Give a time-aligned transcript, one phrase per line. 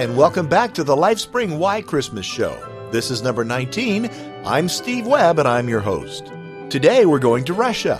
[0.00, 2.56] and welcome back to the Lifespring Why Christmas Show.
[2.90, 4.10] This is number 19.
[4.44, 6.32] I'm Steve Webb, and I'm your host.
[6.70, 7.96] Today we're going to Russia.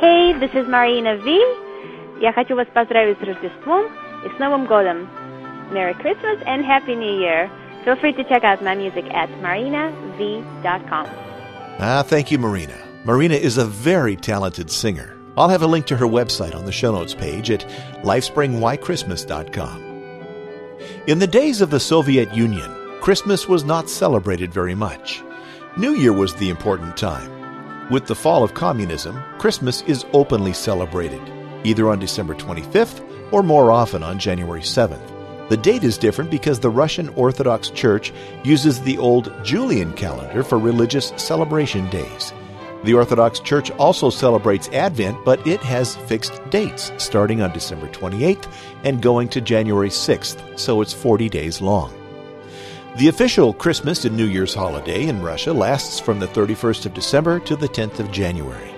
[0.00, 1.30] Hey, this is Marina V.
[2.20, 3.86] Я хочу вас поздравить с Рождеством
[4.24, 5.08] и с Новым годом.
[5.72, 7.48] Merry Christmas and Happy New Year.
[7.84, 11.06] Feel free to check out my music at marinav.com.
[11.78, 12.76] Ah, thank you, Marina.
[13.04, 15.16] Marina is a very talented singer.
[15.38, 17.64] I'll have a link to her website on the show notes page at
[18.02, 19.89] lifespringwhychristmas.com.
[21.07, 25.23] In the days of the Soviet Union, Christmas was not celebrated very much.
[25.75, 27.89] New Year was the important time.
[27.89, 31.19] With the fall of communism, Christmas is openly celebrated,
[31.63, 35.49] either on December 25th or more often on January 7th.
[35.49, 40.59] The date is different because the Russian Orthodox Church uses the old Julian calendar for
[40.59, 42.31] religious celebration days.
[42.83, 48.51] The Orthodox Church also celebrates Advent, but it has fixed dates, starting on December 28th
[48.83, 51.93] and going to January 6th, so it's 40 days long.
[52.97, 57.39] The official Christmas and New Year's holiday in Russia lasts from the 31st of December
[57.41, 58.73] to the 10th of January.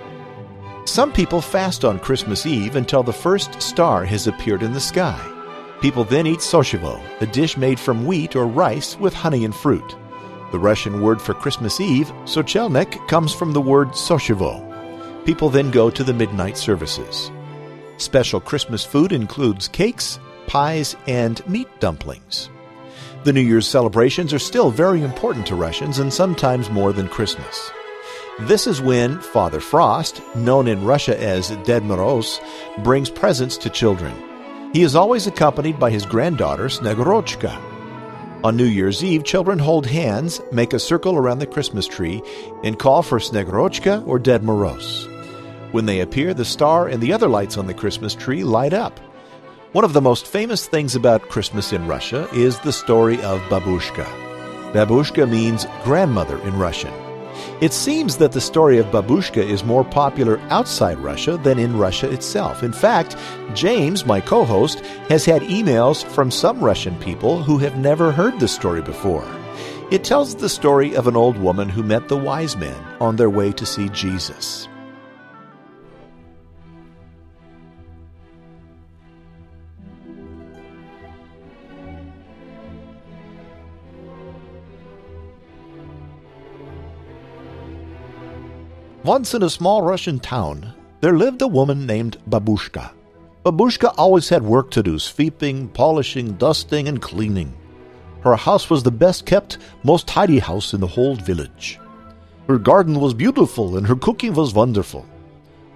[0.84, 5.18] Some people fast on Christmas Eve until the first star has appeared in the sky.
[5.80, 9.96] People then eat sochivo, a dish made from wheat or rice with honey and fruit.
[10.54, 14.62] The Russian word for Christmas Eve, sochelnik, comes from the word sochivo.
[15.24, 17.32] People then go to the midnight services.
[17.96, 22.50] Special Christmas food includes cakes, pies, and meat dumplings.
[23.24, 27.72] The New Year's celebrations are still very important to Russians and sometimes more than Christmas.
[28.42, 32.38] This is when Father Frost, known in Russia as Ded Moroz,
[32.84, 34.14] brings presents to children.
[34.72, 37.73] He is always accompanied by his granddaughter Snegurochka.
[38.44, 42.22] On New Year's Eve, children hold hands, make a circle around the Christmas tree,
[42.62, 45.08] and call for Snegurochka or Ded Moroz.
[45.72, 49.00] When they appear, the star and the other lights on the Christmas tree light up.
[49.72, 54.04] One of the most famous things about Christmas in Russia is the story of Babushka.
[54.74, 56.92] Babushka means grandmother in Russian.
[57.60, 62.10] It seems that the story of Babushka is more popular outside Russia than in Russia
[62.10, 62.62] itself.
[62.62, 63.16] In fact,
[63.54, 68.38] James, my co host, has had emails from some Russian people who have never heard
[68.40, 69.26] the story before.
[69.90, 73.30] It tells the story of an old woman who met the wise men on their
[73.30, 74.68] way to see Jesus.
[89.04, 90.72] Once in a small Russian town,
[91.02, 92.90] there lived a woman named Babushka.
[93.44, 97.52] Babushka always had work to do sweeping, polishing, dusting, and cleaning.
[98.22, 101.78] Her house was the best kept, most tidy house in the whole village.
[102.48, 105.04] Her garden was beautiful and her cooking was wonderful.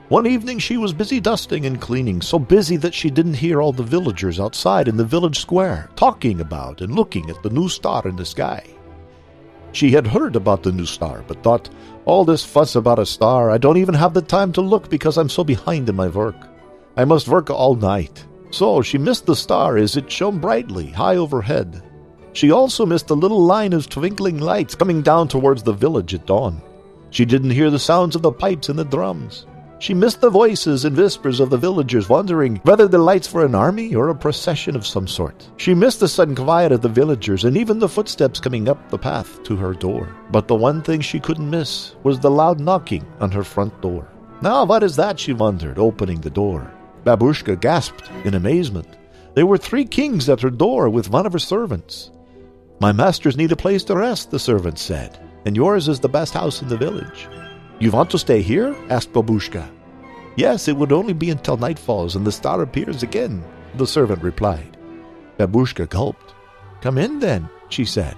[0.08, 3.74] One evening she was busy dusting and cleaning, so busy that she didn't hear all
[3.74, 8.08] the villagers outside in the village square talking about and looking at the new star
[8.08, 8.64] in the sky.
[9.72, 11.68] She had heard about the new star, but thought,
[12.04, 15.18] all this fuss about a star, I don't even have the time to look because
[15.18, 16.36] I'm so behind in my work.
[16.96, 18.24] I must work all night.
[18.50, 21.82] So she missed the star as it shone brightly high overhead.
[22.32, 26.26] She also missed the little line of twinkling lights coming down towards the village at
[26.26, 26.62] dawn.
[27.10, 29.46] She didn't hear the sounds of the pipes and the drums.
[29.80, 33.54] She missed the voices and whispers of the villagers wondering whether the lights were an
[33.54, 35.48] army or a procession of some sort.
[35.56, 38.98] She missed the sudden quiet of the villagers and even the footsteps coming up the
[38.98, 40.14] path to her door.
[40.32, 44.08] But the one thing she couldn't miss was the loud knocking on her front door.
[44.42, 45.18] Now, what is that?
[45.18, 46.72] she wondered, opening the door.
[47.04, 48.96] Babushka gasped in amazement.
[49.34, 52.10] There were three kings at her door with one of her servants.
[52.80, 56.34] My masters need a place to rest, the servant said, and yours is the best
[56.34, 57.28] house in the village.
[57.80, 58.74] You want to stay here?
[58.90, 59.68] asked Babushka.
[60.36, 63.44] Yes, it would only be until night falls and the star appears again,
[63.76, 64.76] the servant replied.
[65.38, 66.34] Babushka gulped.
[66.80, 68.16] Come in then, she said.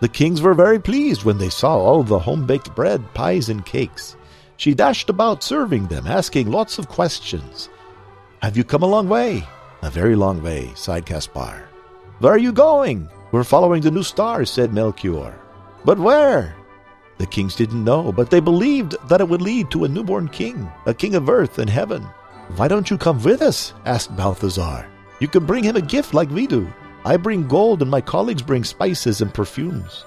[0.00, 3.64] The kings were very pleased when they saw all the home baked bread, pies, and
[3.64, 4.16] cakes.
[4.56, 7.68] She dashed about serving them, asking lots of questions.
[8.42, 9.44] Have you come a long way?
[9.82, 11.68] A very long way, sighed Caspar.
[12.18, 13.08] Where are you going?
[13.32, 15.38] We're following the new star, said Melchior.
[15.84, 16.56] But where?
[17.20, 20.72] The kings didn't know, but they believed that it would lead to a newborn king,
[20.86, 22.02] a king of earth and heaven.
[22.56, 23.74] Why don't you come with us?
[23.84, 24.86] asked Balthazar.
[25.18, 26.66] You can bring him a gift like we do.
[27.04, 30.06] I bring gold, and my colleagues bring spices and perfumes.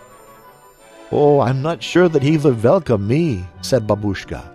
[1.11, 4.49] Oh, I'm not sure that he would welcome me, said Babushka.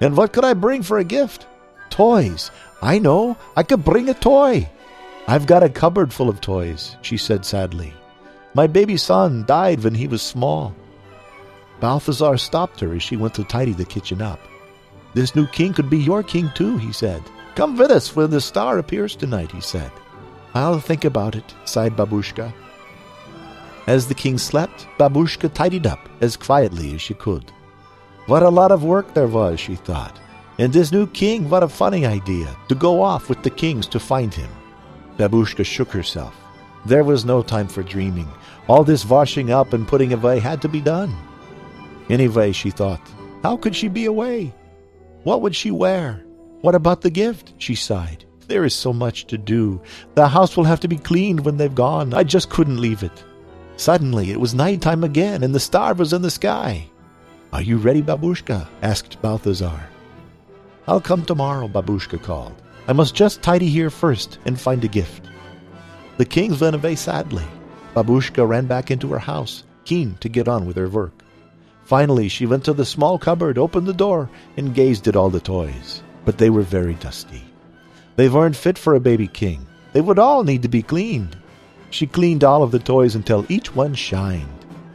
[0.00, 1.46] And what could I bring for a gift?
[1.90, 2.50] Toys.
[2.80, 3.36] I know.
[3.54, 4.66] I could bring a toy.
[5.28, 7.92] I've got a cupboard full of toys, she said sadly.
[8.54, 10.74] My baby son died when he was small.
[11.82, 14.38] Balthazar stopped her as she went to tidy the kitchen up.
[15.14, 17.20] This new king could be your king too, he said.
[17.56, 19.90] Come with us when the star appears tonight, he said.
[20.54, 22.54] I'll think about it, sighed Babushka.
[23.88, 27.50] As the king slept, Babushka tidied up as quietly as she could.
[28.26, 30.20] What a lot of work there was, she thought.
[30.60, 33.98] And this new king, what a funny idea, to go off with the kings to
[33.98, 34.50] find him.
[35.18, 36.32] Babushka shook herself.
[36.86, 38.28] There was no time for dreaming.
[38.68, 41.12] All this washing up and putting away had to be done.
[42.08, 43.00] Anyway, she thought,
[43.42, 44.54] how could she be away?
[45.24, 46.24] What would she wear?
[46.60, 47.54] What about the gift?
[47.58, 48.24] She sighed.
[48.48, 49.80] There is so much to do.
[50.14, 52.12] The house will have to be cleaned when they've gone.
[52.12, 53.24] I just couldn't leave it.
[53.76, 56.86] Suddenly it was night time again, and the star was in the sky.
[57.52, 58.68] Are you ready, Babushka?
[58.82, 59.88] asked Balthazar.
[60.86, 62.60] I'll come tomorrow, Babushka called.
[62.88, 65.28] I must just tidy here first and find a gift.
[66.16, 67.44] The kings went away sadly.
[67.94, 71.12] Babushka ran back into her house, keen to get on with her work.
[71.84, 75.40] Finally, she went to the small cupboard, opened the door, and gazed at all the
[75.40, 76.02] toys.
[76.24, 77.44] But they were very dusty.
[78.16, 79.66] They weren't fit for a baby king.
[79.92, 81.36] They would all need to be cleaned.
[81.90, 84.48] She cleaned all of the toys until each one shined.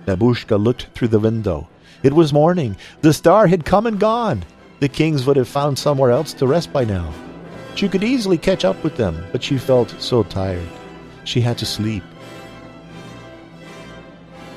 [0.05, 1.67] Babushka looked through the window.
[2.03, 2.77] It was morning.
[3.01, 4.45] The star had come and gone.
[4.79, 7.13] The kings would have found somewhere else to rest by now.
[7.75, 10.67] She could easily catch up with them, but she felt so tired.
[11.25, 12.03] She had to sleep.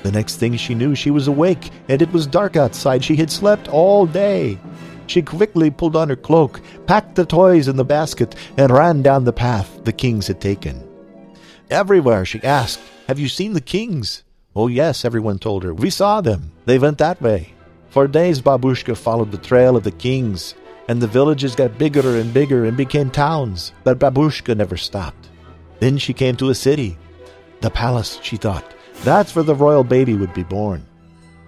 [0.03, 3.05] The next thing she knew, she was awake, and it was dark outside.
[3.05, 4.59] She had slept all day.
[5.07, 9.25] She quickly pulled on her cloak, packed the toys in the basket, and ran down
[9.25, 10.87] the path the kings had taken.
[11.71, 14.23] Everywhere she asked, Have you seen the kings?
[14.55, 15.75] Oh, yes, everyone told her.
[15.75, 16.53] We saw them.
[16.65, 17.55] They went that way.
[17.91, 20.55] For days, Babushka followed the trail of the kings,
[20.89, 25.29] and the villages got bigger and bigger and became towns, but Babushka never stopped.
[25.81, 26.99] Then she came to a city.
[27.61, 28.65] The palace, she thought.
[29.03, 30.87] That's where the royal baby would be born.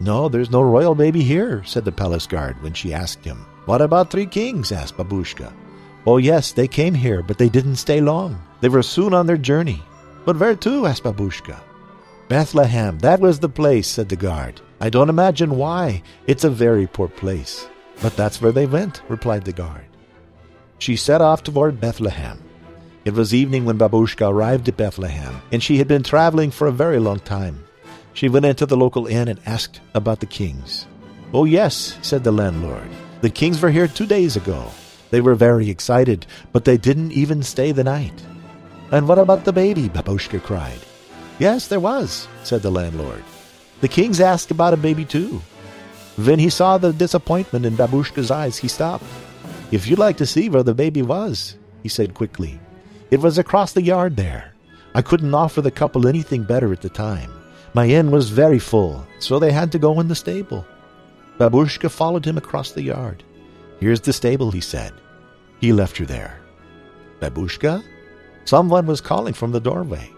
[0.00, 3.44] No, there's no royal baby here, said the palace guard when she asked him.
[3.66, 4.72] What about three kings?
[4.72, 5.52] asked Babushka.
[6.06, 8.42] Oh, yes, they came here, but they didn't stay long.
[8.60, 9.82] They were soon on their journey.
[10.24, 10.86] But where to?
[10.86, 11.60] asked Babushka.
[12.28, 14.60] Bethlehem, that was the place, said the guard.
[14.80, 16.02] I don't imagine why.
[16.26, 17.68] It's a very poor place.
[18.00, 19.84] But that's where they went, replied the guard.
[20.78, 22.42] She set off toward Bethlehem.
[23.04, 26.72] It was evening when Babushka arrived at Bethlehem, and she had been traveling for a
[26.72, 27.64] very long time.
[28.12, 30.86] She went into the local inn and asked about the kings.
[31.34, 32.86] Oh, yes, said the landlord.
[33.20, 34.70] The kings were here two days ago.
[35.10, 38.14] They were very excited, but they didn't even stay the night.
[38.92, 39.88] And what about the baby?
[39.88, 40.78] Babushka cried.
[41.40, 43.24] Yes, there was, said the landlord.
[43.80, 45.42] The kings asked about a baby too.
[46.16, 49.04] When he saw the disappointment in Babushka's eyes, he stopped.
[49.72, 52.60] If you'd like to see where the baby was, he said quickly,
[53.12, 54.54] it was across the yard there.
[54.94, 57.30] I couldn't offer the couple anything better at the time.
[57.74, 60.66] My inn was very full, so they had to go in the stable.
[61.38, 63.22] Babushka followed him across the yard.
[63.80, 64.94] Here's the stable, he said.
[65.60, 66.40] He left her there.
[67.20, 67.84] Babushka?
[68.46, 70.10] Someone was calling from the doorway.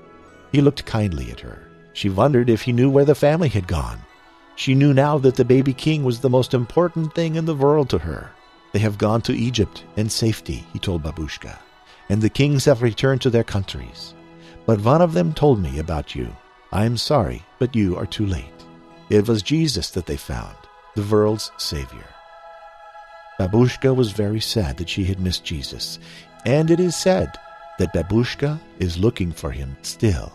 [0.53, 1.69] He looked kindly at her.
[1.95, 3.99] She wondered if he knew where the family had gone.
[4.55, 7.91] She knew now that the baby king was the most important thing in the world
[7.91, 8.31] to her.
[8.71, 11.59] They have gone to Egypt in safety, he told Babushka
[12.09, 14.15] and the kings have returned to their countries.
[14.67, 16.35] But one of them told me about you.
[16.73, 18.45] I am sorry, but you are too late.
[19.11, 20.57] It was Jesus that they found,
[20.95, 22.09] the world's Savior.
[23.39, 25.99] Babushka was very sad that she had missed Jesus,
[26.47, 27.33] and it is said
[27.79, 30.33] that Babushka is looking for him still.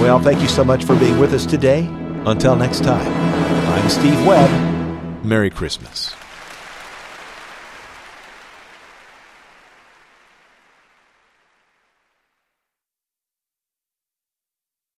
[0.00, 1.86] Well, thank you so much for being with us today.
[2.24, 3.06] Until next time,
[3.68, 4.50] I'm Steve Webb.
[5.22, 6.14] Merry Christmas.